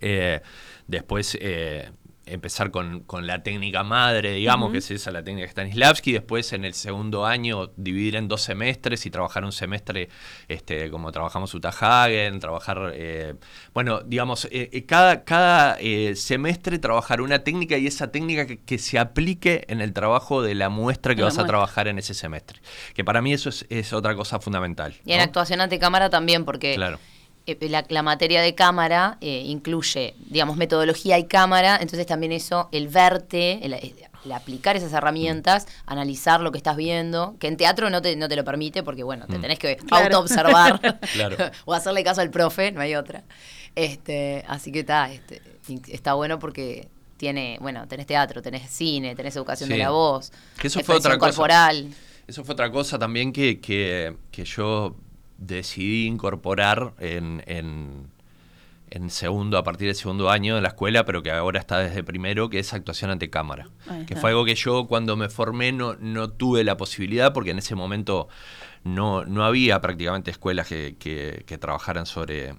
[0.00, 0.40] Eh,
[0.86, 1.90] después eh,
[2.30, 6.12] empezar con, con la técnica madre, digamos, que es esa, la técnica Stanislavski.
[6.12, 10.08] Después, en el segundo año, dividir en dos semestres y trabajar un semestre
[10.48, 13.34] este, como trabajamos Uta Hagen, trabajar, eh,
[13.74, 18.58] bueno, digamos, eh, eh, cada, cada eh, semestre trabajar una técnica y esa técnica que,
[18.58, 21.88] que se aplique en el trabajo de la muestra que De la vas a trabajar
[21.88, 22.60] en ese semestre.
[22.94, 24.94] Que para mí eso es, es otra cosa fundamental.
[25.04, 26.98] y en actuación ante cámara también, porque Claro.
[27.46, 32.68] Eh, la, la materia de cámara eh, incluye, digamos, metodología y cámara, entonces también eso,
[32.72, 37.88] el verte, el, el aplicar esas herramientas, analizar lo que estás viendo, que en teatro
[37.90, 39.40] no te, no te lo permite porque, bueno, te Mm.
[39.40, 40.04] tenés que Claro.
[40.18, 41.36] autoobservar Claro.
[41.64, 43.24] o hacerle caso al profe, no hay otra.
[43.74, 45.40] Este, así que está, este,
[45.88, 50.66] está bueno porque tiene, bueno, tenés teatro, tenés cine, tenés educación de la voz, Que
[50.68, 51.30] eso fue otra cosa.
[51.32, 51.88] corporal.
[52.26, 54.96] Eso fue otra cosa también que, que, que yo
[55.40, 58.06] decidí incorporar en, en,
[58.90, 62.04] en segundo, a partir del segundo año de la escuela, pero que ahora está desde
[62.04, 63.68] primero, que es actuación ante cámara.
[64.06, 67.58] Que fue algo que yo cuando me formé no, no tuve la posibilidad, porque en
[67.58, 68.28] ese momento
[68.84, 72.54] no, no había prácticamente escuelas que, que- que trabajaran sobre,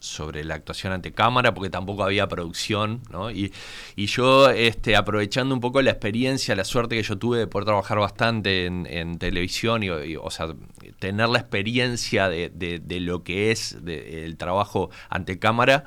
[0.00, 3.30] sobre la actuación ante cámara, porque tampoco había producción, ¿no?
[3.30, 3.52] Y,
[3.96, 7.66] y yo, este, aprovechando un poco la experiencia, la suerte que yo tuve de poder
[7.66, 10.54] trabajar bastante en, televisión, y, o sea,
[10.98, 15.84] tener la experiencia de, de, lo que es el trabajo ante cámara,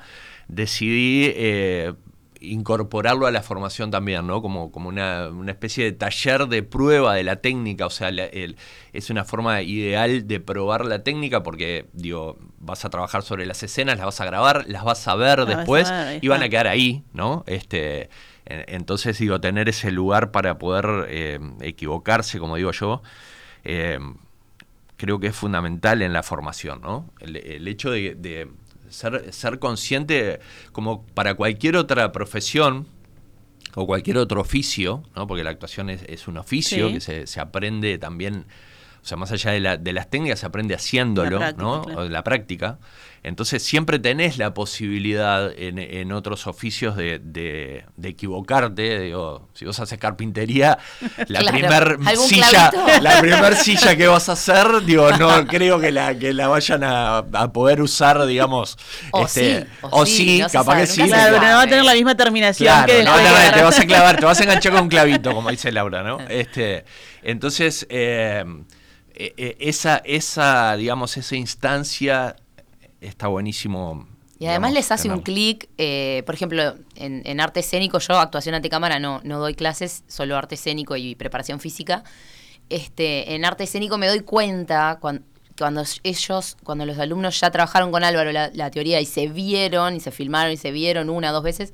[0.48, 1.94] decidí eh,
[2.42, 4.42] incorporarlo a la formación también, ¿no?
[4.42, 9.24] Como, como una, especie de taller de prueba de la técnica, o sea, es una
[9.24, 14.06] forma ideal de probar la técnica porque, digo, vas a trabajar sobre las escenas, las
[14.06, 17.44] vas a grabar, las vas a ver después y van a quedar ahí, ¿no?
[17.46, 18.10] Este,
[18.44, 23.02] entonces, digo, tener ese lugar para poder eh, equivocarse, como digo yo,
[23.64, 23.98] eh,
[24.96, 27.08] creo que es fundamental en la formación, ¿no?
[27.20, 28.48] El, hecho de
[28.92, 30.40] ser, consciente
[30.72, 32.86] como para cualquier otra profesión
[33.74, 35.26] o cualquier otro oficio, ¿no?
[35.26, 38.44] porque la actuación es, un oficio que se, se, aprende también,
[39.02, 41.82] o sea, más allá de, la, de las técnicas, se aprende haciéndolo, ¿no?
[41.82, 42.78] O de la práctica.
[43.24, 48.98] Entonces siempre tenés la posibilidad en, otros oficios de, equivocarte.
[48.98, 50.78] Digo, si vos haces carpintería,
[51.28, 56.18] la primer silla, la primer silla que vas a hacer, digo, no creo que la,
[56.18, 58.76] que la vayan a, poder usar, digamos.
[59.12, 61.02] O este, sí, o, sí, capaz que sí.
[61.04, 63.86] Claro, pero no va a tener la misma terminación que no, no, te vas a
[63.86, 66.18] clavar, te vas a enganchar con un clavito, como dice Laura, ¿no?
[66.28, 66.84] Este,
[67.22, 68.44] entonces, eh,
[69.14, 72.34] eh, eh, esa, esa, digamos, esa instancia
[73.02, 74.06] está buenísimo.
[74.38, 78.68] Y además les hace un clic, eh, por ejemplo, en, arte escénico, yo actuación ante
[78.68, 82.02] cámara no, no doy clases, solo arte escénico y preparación física.
[82.68, 85.22] Este, en arte escénico me doy cuenta cuando,
[85.56, 90.00] cuando ellos, cuando los alumnos ya trabajaron con Álvaro la, teoría y se vieron y
[90.00, 91.72] se filmaron y se vieron una o dos veces,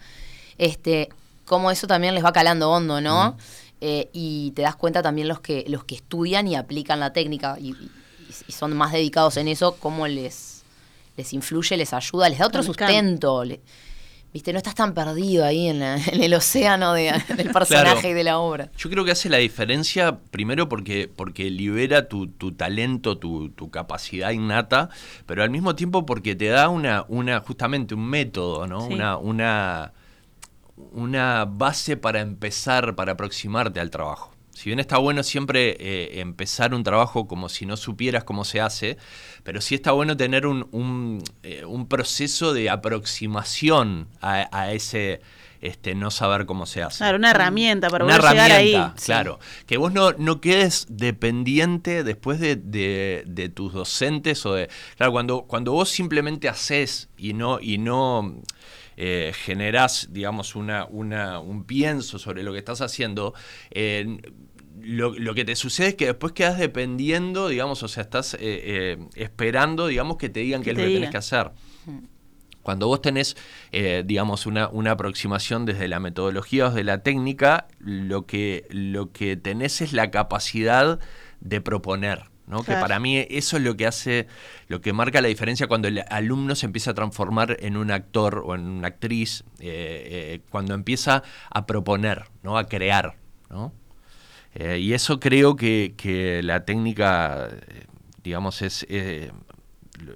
[0.58, 1.08] este,
[1.46, 3.38] cómo eso también les va calando hondo, ¿no?
[3.80, 7.56] Eh, y te das cuenta también los que, los que estudian y aplican la técnica
[7.58, 7.74] y,
[8.46, 10.57] y son más dedicados en eso, cómo les
[11.18, 13.42] les influye, les ayuda, les da otro sustento.
[14.32, 18.70] Viste, no estás tan perdido ahí en, el océano del personaje y de la obra.
[18.76, 24.90] Yo creo que hace la diferencia, primero porque, porque libera tu, talento, tu, capacidad innata,
[25.26, 28.86] pero al mismo tiempo porque te da una, una justamente un método, ¿no?
[28.86, 29.92] Una, una,
[30.92, 34.37] una base para empezar, para aproximarte al trabajo.
[34.58, 38.60] Si bien está bueno siempre eh, empezar un trabajo como si no supieras cómo se
[38.60, 38.98] hace,
[39.44, 45.20] pero sí está bueno tener un, eh, proceso de aproximación a, ese
[45.60, 46.98] este, no saber cómo se hace.
[46.98, 48.92] Claro, una herramienta para una herramienta, llegar ahí.
[49.04, 54.68] Claro, que vos no, no quedes dependiente después de, tus docentes o de...
[54.96, 57.60] Claro, cuando, cuando vos simplemente haces y no...
[57.60, 58.42] Y no
[59.00, 63.32] eh, generás, digamos, una, una, un pienso sobre lo que estás haciendo,
[63.70, 64.18] eh,
[64.82, 68.98] lo, que te sucede es que después quedas dependiendo, digamos, o sea, estás eh, eh,
[69.14, 71.50] esperando, digamos, que te digan qué es lo que tenés que hacer.
[71.86, 71.98] Mm.
[72.62, 73.36] Cuando vos tenés,
[73.72, 79.10] eh, digamos, una, una, aproximación desde la metodología o desde la técnica, lo que, lo
[79.12, 80.98] que tenés es la capacidad
[81.40, 82.24] de proponer.
[82.46, 82.62] ¿no?
[82.62, 84.26] Que para mí eso es lo que hace,
[84.68, 88.42] lo que marca la diferencia cuando el alumno se empieza a transformar en un actor
[88.44, 89.44] o en una actriz,
[90.48, 92.56] cuando empieza a proponer, ¿no?
[92.56, 93.16] A crear,
[93.50, 93.74] ¿no?
[94.54, 97.86] Eh, y eso creo que, la técnica, eh,
[98.22, 99.30] digamos, es eh,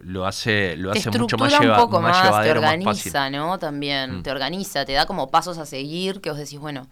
[0.01, 3.59] lo hace lo hace mucho más, un poco más, te organiza, ¿no?
[3.59, 4.23] También mm.
[4.23, 6.89] te organiza, te da como pasos a seguir que vos decís, bueno,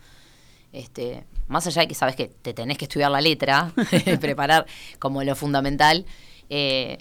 [0.72, 3.72] este, más allá de que sabes que te tenés que estudiar la letra,
[4.20, 4.66] preparar
[4.98, 6.04] como lo fundamental,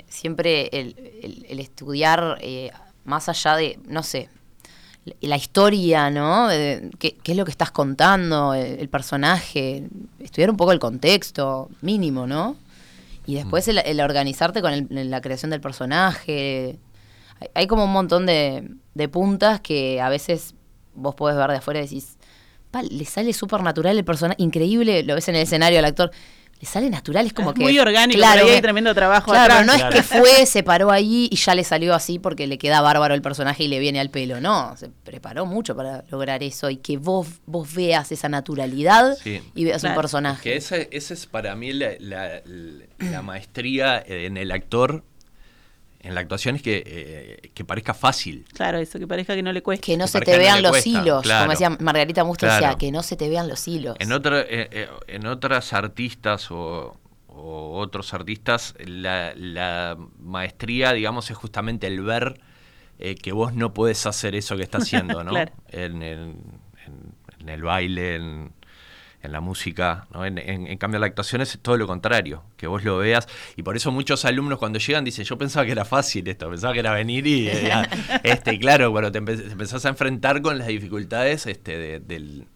[0.07, 2.39] siempre el, el, estudiar
[3.03, 4.29] más allá de, no sé,
[5.21, 6.47] la historia, ¿no?
[6.49, 8.53] ¿Qué, es lo que estás contando?
[8.53, 9.87] El, personaje.
[10.19, 12.55] Estudiar un poco el contexto, mínimo, ¿no?
[13.25, 13.77] Y después mm.
[13.85, 16.79] el, organizarte con la creación del personaje.
[17.53, 18.75] Hay, como un montón de,
[19.11, 20.55] puntas que a veces
[20.95, 22.17] vos podés ver de afuera y decís,
[22.89, 26.11] le sale súper natural el personaje, increíble, lo ves en el escenario al actor
[26.59, 27.61] le sale natural, es como que.
[27.61, 31.35] Muy orgánico, claro, hay tremendo trabajo Claro, no es que fue, se paró ahí y
[31.37, 34.41] ya le salió así porque le queda bárbaro el personaje y le viene al pelo.
[34.41, 39.17] No, se preparó mucho para lograr eso y que vos, vos veas esa naturalidad
[39.55, 40.43] y veas un personaje.
[40.43, 45.03] Que esa, es para mí la, la maestría en el actor
[46.01, 48.45] en la actuación es que, eh, que parezca fácil.
[48.53, 49.85] Claro, eso, que parezca que no le cueste.
[49.85, 53.17] Que no se te vean los hilos, como decía Margarita Musto, decía, que no se
[53.17, 53.97] te vean los hilos.
[53.99, 61.87] En, otra, eh, eh, en otras artistas o, otros artistas, la, maestría, digamos, es justamente
[61.87, 62.39] el ver
[63.21, 65.31] que vos no puedes hacer eso que estás haciendo, ¿no?
[65.69, 66.01] en,
[67.47, 68.51] el baile, en,
[69.21, 70.25] en la música, ¿no?
[70.25, 73.27] en, en, cambio la actuación es todo lo contrario, que vos lo veas,
[73.57, 76.73] y por eso muchos alumnos cuando llegan dicen, yo pensaba que era fácil esto, pensaba
[76.73, 77.71] que era venir y, eh,
[78.23, 82.47] este, claro, cuando te, empezás a enfrentar con las dificultades este, del,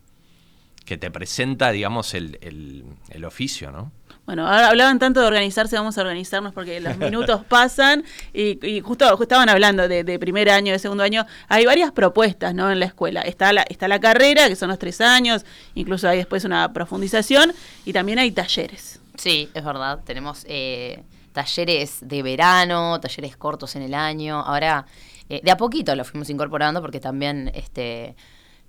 [0.86, 3.92] que te presenta, digamos, el, el, el oficio, ¿no?
[4.26, 9.22] Bueno, ahora hablaban tanto de organizarse, vamos a organizarnos porque los minutos pasan y, justo,
[9.22, 11.26] estaban hablando de, primer año, de segundo año.
[11.50, 12.72] Hay varias propuestas ¿no?
[12.72, 13.22] en la escuela.
[13.22, 17.54] Está la, está la carrera, que son los tres años, incluso hay después una profundización
[17.84, 19.02] y también hay talleres.
[19.16, 20.00] Sí, es verdad.
[20.06, 24.40] Tenemos eh, talleres de verano, talleres cortos en el año.
[24.40, 24.86] Ahora,
[25.28, 27.52] eh, de a poquito lo fuimos incorporando porque también...
[27.54, 28.16] este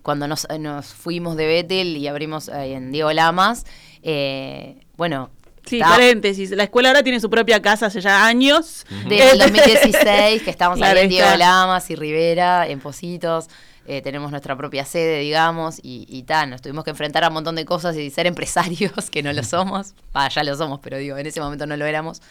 [0.03, 0.47] cuando nos,
[0.93, 3.65] fuimos de Betel y abrimos en Diego Lamas,
[4.03, 5.31] eh, bueno,
[5.67, 6.51] Sí, paréntesis.
[6.51, 8.85] La escuela ahora tiene su propia casa hace ya años.
[9.09, 13.49] Desde el 2016, que estamos ahí en Diego Lamas y Rivera, en Positos.
[13.87, 17.35] Eh, tenemos nuestra propia sede, digamos, y, y tal, nos tuvimos que enfrentar a un
[17.35, 19.95] montón de cosas y ser empresarios, que no lo somos.
[20.15, 22.23] Ah, ya lo somos, pero digo, en ese momento no lo éramos.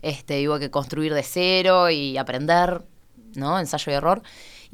[0.00, 2.82] Este, hubo que construir de cero y aprender,
[3.34, 3.58] ¿no?
[3.58, 4.22] Ensayo y error.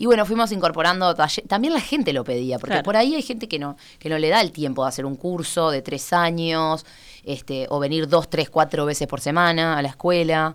[0.00, 1.12] Y bueno, fuimos incorporando
[1.48, 4.28] También la gente lo pedía, porque por ahí hay gente que no, que no le
[4.28, 6.87] da el tiempo de hacer un curso de tres años,
[7.24, 10.54] este, o venir dos, tres, cuatro veces por semana a la escuela.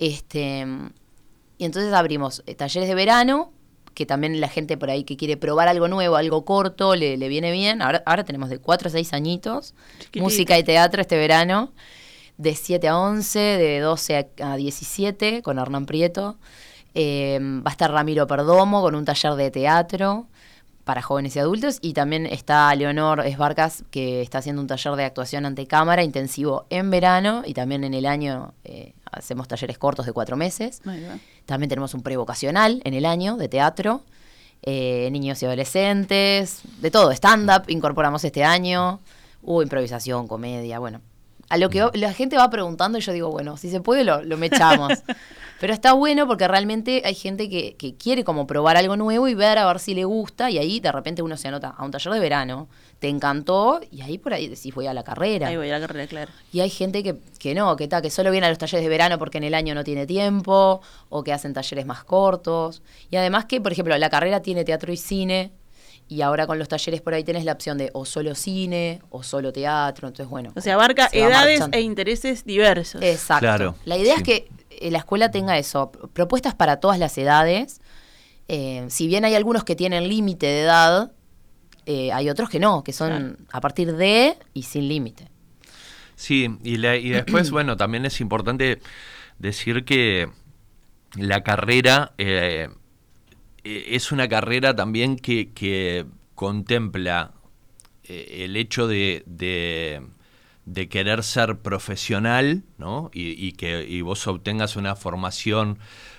[0.00, 0.66] Este,
[1.56, 3.52] y entonces abrimos eh, talleres de verano,
[3.94, 7.52] que también la gente por ahí que quiere probar algo nuevo, algo corto, le, viene
[7.52, 7.82] bien.
[7.82, 9.72] Ahora, ahora tenemos de cuatro a seis añitos,
[10.16, 11.72] música y teatro este verano,
[12.38, 16.38] de 7 a 11, de 12 a 17, con Hernán Prieto.
[16.94, 20.26] Em, va a estar Ramiro Perdomo con un taller de teatro
[20.84, 21.78] para jóvenes y adultos.
[21.80, 26.66] Y también está Leonor Esbarcas, que está haciendo un taller de actuación ante cámara intensivo
[26.70, 30.82] en verano y también en el año eh, hacemos talleres cortos de cuatro meses.
[31.46, 34.02] También tenemos un prevocacional en el año de teatro.
[34.62, 39.00] Eh, niños y adolescentes, de todo, stand-up incorporamos este año,
[39.42, 41.00] hubo improvisación, comedia, bueno,
[41.50, 44.22] a lo que la gente va preguntando y yo digo, bueno, si se puede lo,
[44.22, 44.92] lo mechamos.
[45.60, 49.34] Pero está bueno porque realmente hay gente que, que, quiere como probar algo nuevo y
[49.34, 51.90] ver a ver si le gusta y ahí de repente uno se anota a un
[51.90, 55.48] taller de verano, te encantó y ahí por ahí decís voy a la carrera.
[55.48, 56.30] Ahí voy a la carrera, claro.
[56.52, 58.88] Y hay gente que, que no, que está, que solo viene a los talleres de
[58.88, 62.80] verano porque en el año no tiene tiempo o que hacen talleres más cortos.
[63.10, 65.52] Y además que, por ejemplo, la carrera tiene teatro y cine,
[66.10, 69.22] y ahora con los talleres por ahí tenés la opción de o solo cine o
[69.22, 70.08] solo teatro.
[70.08, 70.52] Entonces, bueno.
[70.56, 73.00] O sea, abarca edades e intereses diversos.
[73.00, 73.76] Exacto.
[73.84, 77.80] la idea es que eh, la escuela tenga eso, propuestas para todas las edades.
[78.48, 81.12] Eh, si bien hay algunos que tienen límite de edad,
[81.86, 85.28] eh, hay otros que no, que son a partir de y sin límite.
[86.16, 88.80] Sí, y, y después, bueno, también es importante
[89.38, 90.28] decir que
[91.14, 92.68] la carrera eh,
[93.64, 97.32] es una carrera también que, contempla
[98.04, 103.10] eh, el hecho de, de, querer ser profesional, ¿no?
[103.12, 105.78] Y, que vos obtengas una formación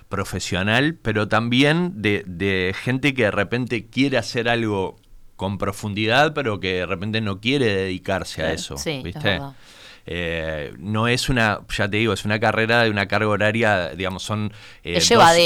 [0.09, 4.97] profesional, pero también de, gente que de repente quiere hacer algo
[5.35, 9.39] con profundidad, pero que de repente no quiere dedicarse a eso, ¿viste?
[10.05, 14.23] Eh, no es una, ya te digo, es una carrera de una carga horaria, digamos,
[14.23, 14.51] son
[14.83, 14.99] eh,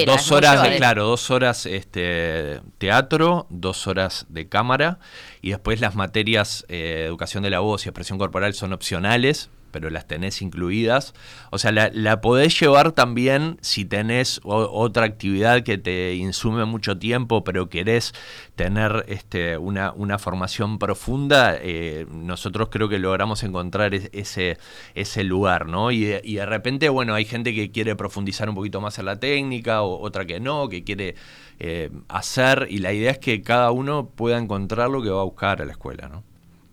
[0.05, 4.99] dos, horas, claro, dos horas este, teatro, dos horas de cámara
[5.41, 9.89] y después las materias eh, educación de la voz y expresión corporal son opcionales, pero
[9.89, 11.13] las tenés incluidas.
[11.51, 17.43] O sea, la, podés llevar también si tenés otra actividad que te insume mucho tiempo,
[17.43, 18.13] pero querés
[18.55, 21.57] tener este, una, una formación profunda.
[21.61, 24.57] Eh, nosotros creo que logramos encontrar ese,
[24.93, 25.91] ese lugar, ¿no?
[25.91, 29.81] Y de, repente, bueno, hay gente que quiere profundizar un poquito más en la técnica,
[29.81, 31.15] o otra que no, que quiere
[31.59, 35.25] eh, hacer, y la idea es que cada uno pueda encontrar lo que va a
[35.25, 36.23] buscar a la escuela, ¿no?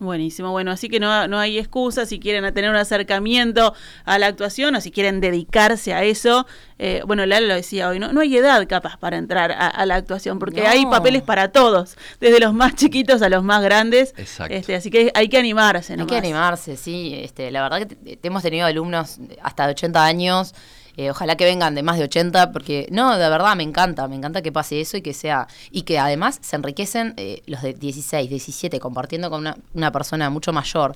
[0.02, 3.72] Buenísimo, bueno, así que no, no hay excusa si quieren tener un acercamiento
[4.04, 6.44] a la actuación o si quieren dedicarse a eso.
[6.80, 9.94] Eh, bueno, Lala lo decía hoy, no, no hay edad capaz para entrar a, la
[9.94, 14.12] actuación porque hay papeles para todos, desde los más chiquitos a los más grandes.
[14.16, 14.52] Exacto.
[14.52, 15.94] Este, así que hay que animarse.
[15.94, 17.14] Hay que animarse, sí.
[17.22, 20.54] Este, la verdad que hemos tenido alumnos hasta de 80 años
[20.96, 24.16] eh, ojalá que vengan de más de 80, porque no, de verdad me encanta, me
[24.16, 27.72] encanta que pase eso y que sea, y que además se enriquecen eh, los de
[27.72, 30.94] 16, 17, compartiendo con una, persona mucho mayor,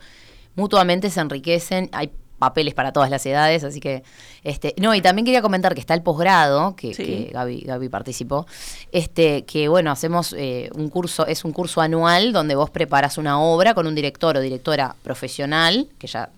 [0.55, 4.03] mutuamente se enriquecen, hay papeles para todas las edades, así que,
[4.45, 8.47] este, no, y también quería comentar que está el posgrado, que, que Gaby, participó,
[8.93, 13.41] este, que bueno, hacemos eh, un curso, es un curso anual donde vos preparas una
[13.41, 16.29] obra con un director o directora profesional, que ya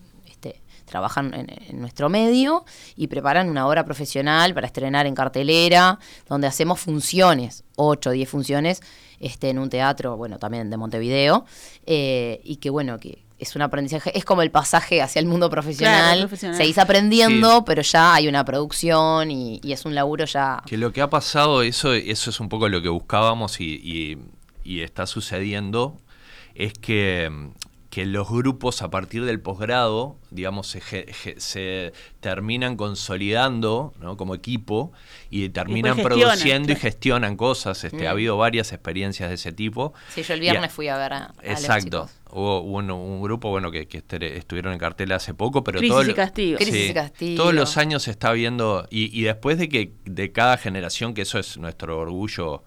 [0.88, 2.64] trabajan en, nuestro medio
[2.96, 8.28] y preparan una obra profesional para estrenar en cartelera, donde hacemos funciones, 8 o 10
[8.28, 8.80] funciones,
[9.20, 11.44] este, en un teatro, bueno, también de Montevideo,
[11.86, 15.48] eh, y que bueno, que es un aprendizaje, es como el pasaje hacia el mundo
[15.48, 16.02] profesional.
[16.14, 16.56] Claro, profesional.
[16.56, 20.60] Seguís aprendiendo, pero ya hay una producción y, y es un laburo ya.
[20.66, 24.18] Que lo que ha pasado, eso, eso es un poco lo que buscábamos y, y-
[24.64, 25.96] y está sucediendo,
[26.54, 27.30] es que,
[27.98, 30.80] que los grupos a partir del posgrado, digamos, se,
[31.38, 34.16] se terminan consolidando ¿no?
[34.16, 34.92] como equipo
[35.30, 37.82] y terminan produciendo y gestionan cosas.
[37.82, 38.06] Este, Mm.
[38.06, 39.92] Ha habido varias experiencias de ese tipo.
[40.14, 42.08] Sí, yo el viernes fui a ver a, a los Exacto.
[42.30, 45.92] Hubo, un, un grupo bueno que, que estere- estuvieron en cartel hace poco, pero Crisis
[45.96, 46.58] todo y castigo.
[46.58, 47.42] Crisis y castigo.
[47.42, 51.22] Todos los años se está viendo, y, y después de que de cada generación, que
[51.22, 52.62] eso es nuestro orgullo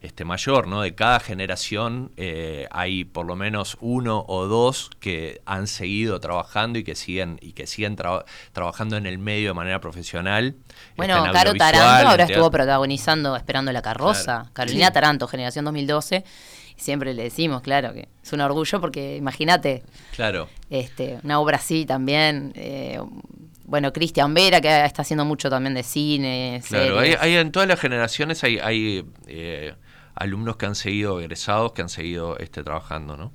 [0.00, 0.82] este mayor, ¿no?
[0.82, 6.78] De cada generación eh, hay por lo menos uno o dos que han seguido trabajando
[6.78, 10.54] y que siguen y que siguen traba- trabajando en el medio de manera profesional.
[10.96, 14.24] Bueno, este, Caro Taranto ahora estuvo protagonizando Esperando la carroza.
[14.24, 14.50] Claro.
[14.52, 14.92] Carolina Sí.
[14.92, 16.24] Taranto, generación 2012.
[16.76, 19.82] Y siempre le decimos, claro, que es un orgullo porque imagínate,
[20.14, 20.48] Claro.
[20.70, 22.52] este, una obra así también.
[22.54, 23.00] eh,
[23.64, 26.62] bueno, Cristian Vera, que está haciendo mucho también de cine.
[26.68, 29.74] Claro, hay, hay en todas las generaciones hay, hay eh,
[30.18, 33.32] alumnos que han seguido egresados, que han seguido este, trabajando, ¿no?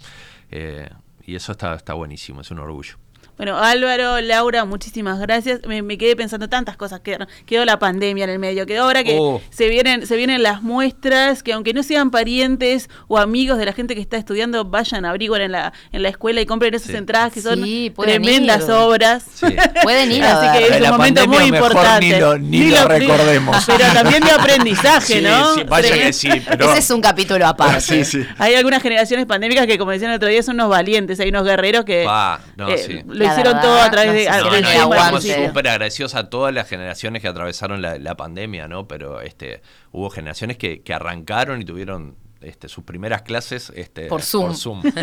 [0.52, 0.90] Eh,
[1.26, 2.98] y eso está, está buenísimo, es un orgullo.
[3.36, 5.62] Bueno, Álvaro, Laura, muchísimas gracias.
[5.68, 7.00] Me, me quedé pensando tantas cosas.
[7.00, 8.66] Quedó, quedó la pandemia en el medio.
[8.68, 9.42] Quedó ahora que Oh.
[9.50, 13.74] se vienen se vienen las muestras, que aunque no sean parientes o amigos de la
[13.74, 16.96] gente que está estudiando, vayan, abriguen en la, en la escuela y compren esas Sí.
[16.98, 18.72] entradas que son Sí, tremendas ir.
[18.72, 19.24] obras.
[19.34, 19.48] Sí.
[19.82, 22.06] Pueden ir a Así que es La un momento muy importante.
[22.14, 23.58] ni lo- ni lo recordemos.
[23.66, 25.56] Pero también de aprendizaje, Sí, ¿no?
[25.56, 26.70] sí, vaya que sí, pero...
[26.70, 27.82] Ese es un capítulo aparte.
[27.82, 28.26] Sí, sí.
[28.38, 31.20] Hay algunas generaciones pandémicas que, como decían el otro día, son unos valientes.
[31.20, 33.02] Hay unos guerreros que Pa, no, eh, sí.
[33.24, 34.26] Lo hicieron verdad, todo a través no de...
[34.62, 38.88] No, no, estamos súper agradecidos a todas las generaciones que atravesaron la, la pandemia, ¿no?
[38.88, 39.62] Pero este,
[39.92, 44.82] hubo generaciones que, que arrancaron y tuvieron este, sus primeras clases este, Por Zoom.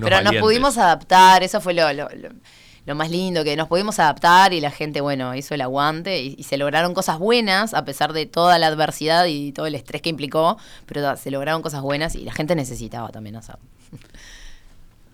[0.00, 2.30] Pero nos pudimos adaptar, eso fue lo, lo- lo-
[2.86, 6.34] lo más lindo, que nos pudimos adaptar y la gente, bueno, hizo el aguante y,
[6.38, 10.00] y se lograron cosas buenas a pesar de toda la adversidad y todo el estrés
[10.00, 10.56] que implicó,
[10.86, 13.60] pero se lograron cosas buenas y la gente necesitaba también hacerlo.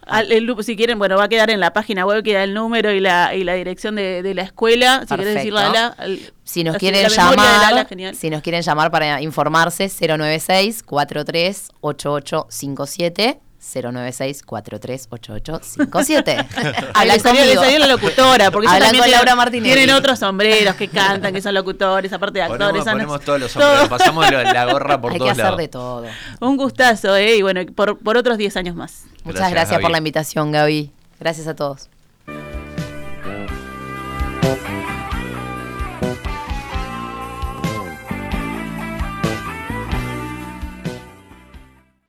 [0.07, 2.93] Al- el si quieren, bueno, va a quedar en la página web, queda el número
[2.93, 5.01] y la, y la dirección de, de la escuela.
[5.09, 5.95] Si querés decirle a Perfecto.
[5.99, 8.15] la, al- Si nos quieren la llamar, Lala, genial.
[8.15, 13.41] si nos quieren llamar para informarse, 096 43 8857
[13.75, 16.37] 096 43 8857
[16.95, 17.63] Ay, Hablan le salió, le conmigo.
[17.63, 19.75] salió la locutora, porque Hablan con tienen, Laura Martinelli.
[19.75, 22.85] tienen otros sombreros que cantan, que son locutores, aparte de actores.
[22.85, 25.59] Ponemos, ponemos todos los sombreros, pasamos la gorra por Hay que todos hacer lados.
[25.59, 26.05] de todo.
[26.41, 27.37] Un gustazo, ¿eh?
[27.37, 29.05] Y bueno, por, por otros 10 años más.
[29.25, 30.93] Muchas Gracias, gracias por la invitación, Gaby.
[31.19, 31.89] Gracias a todos.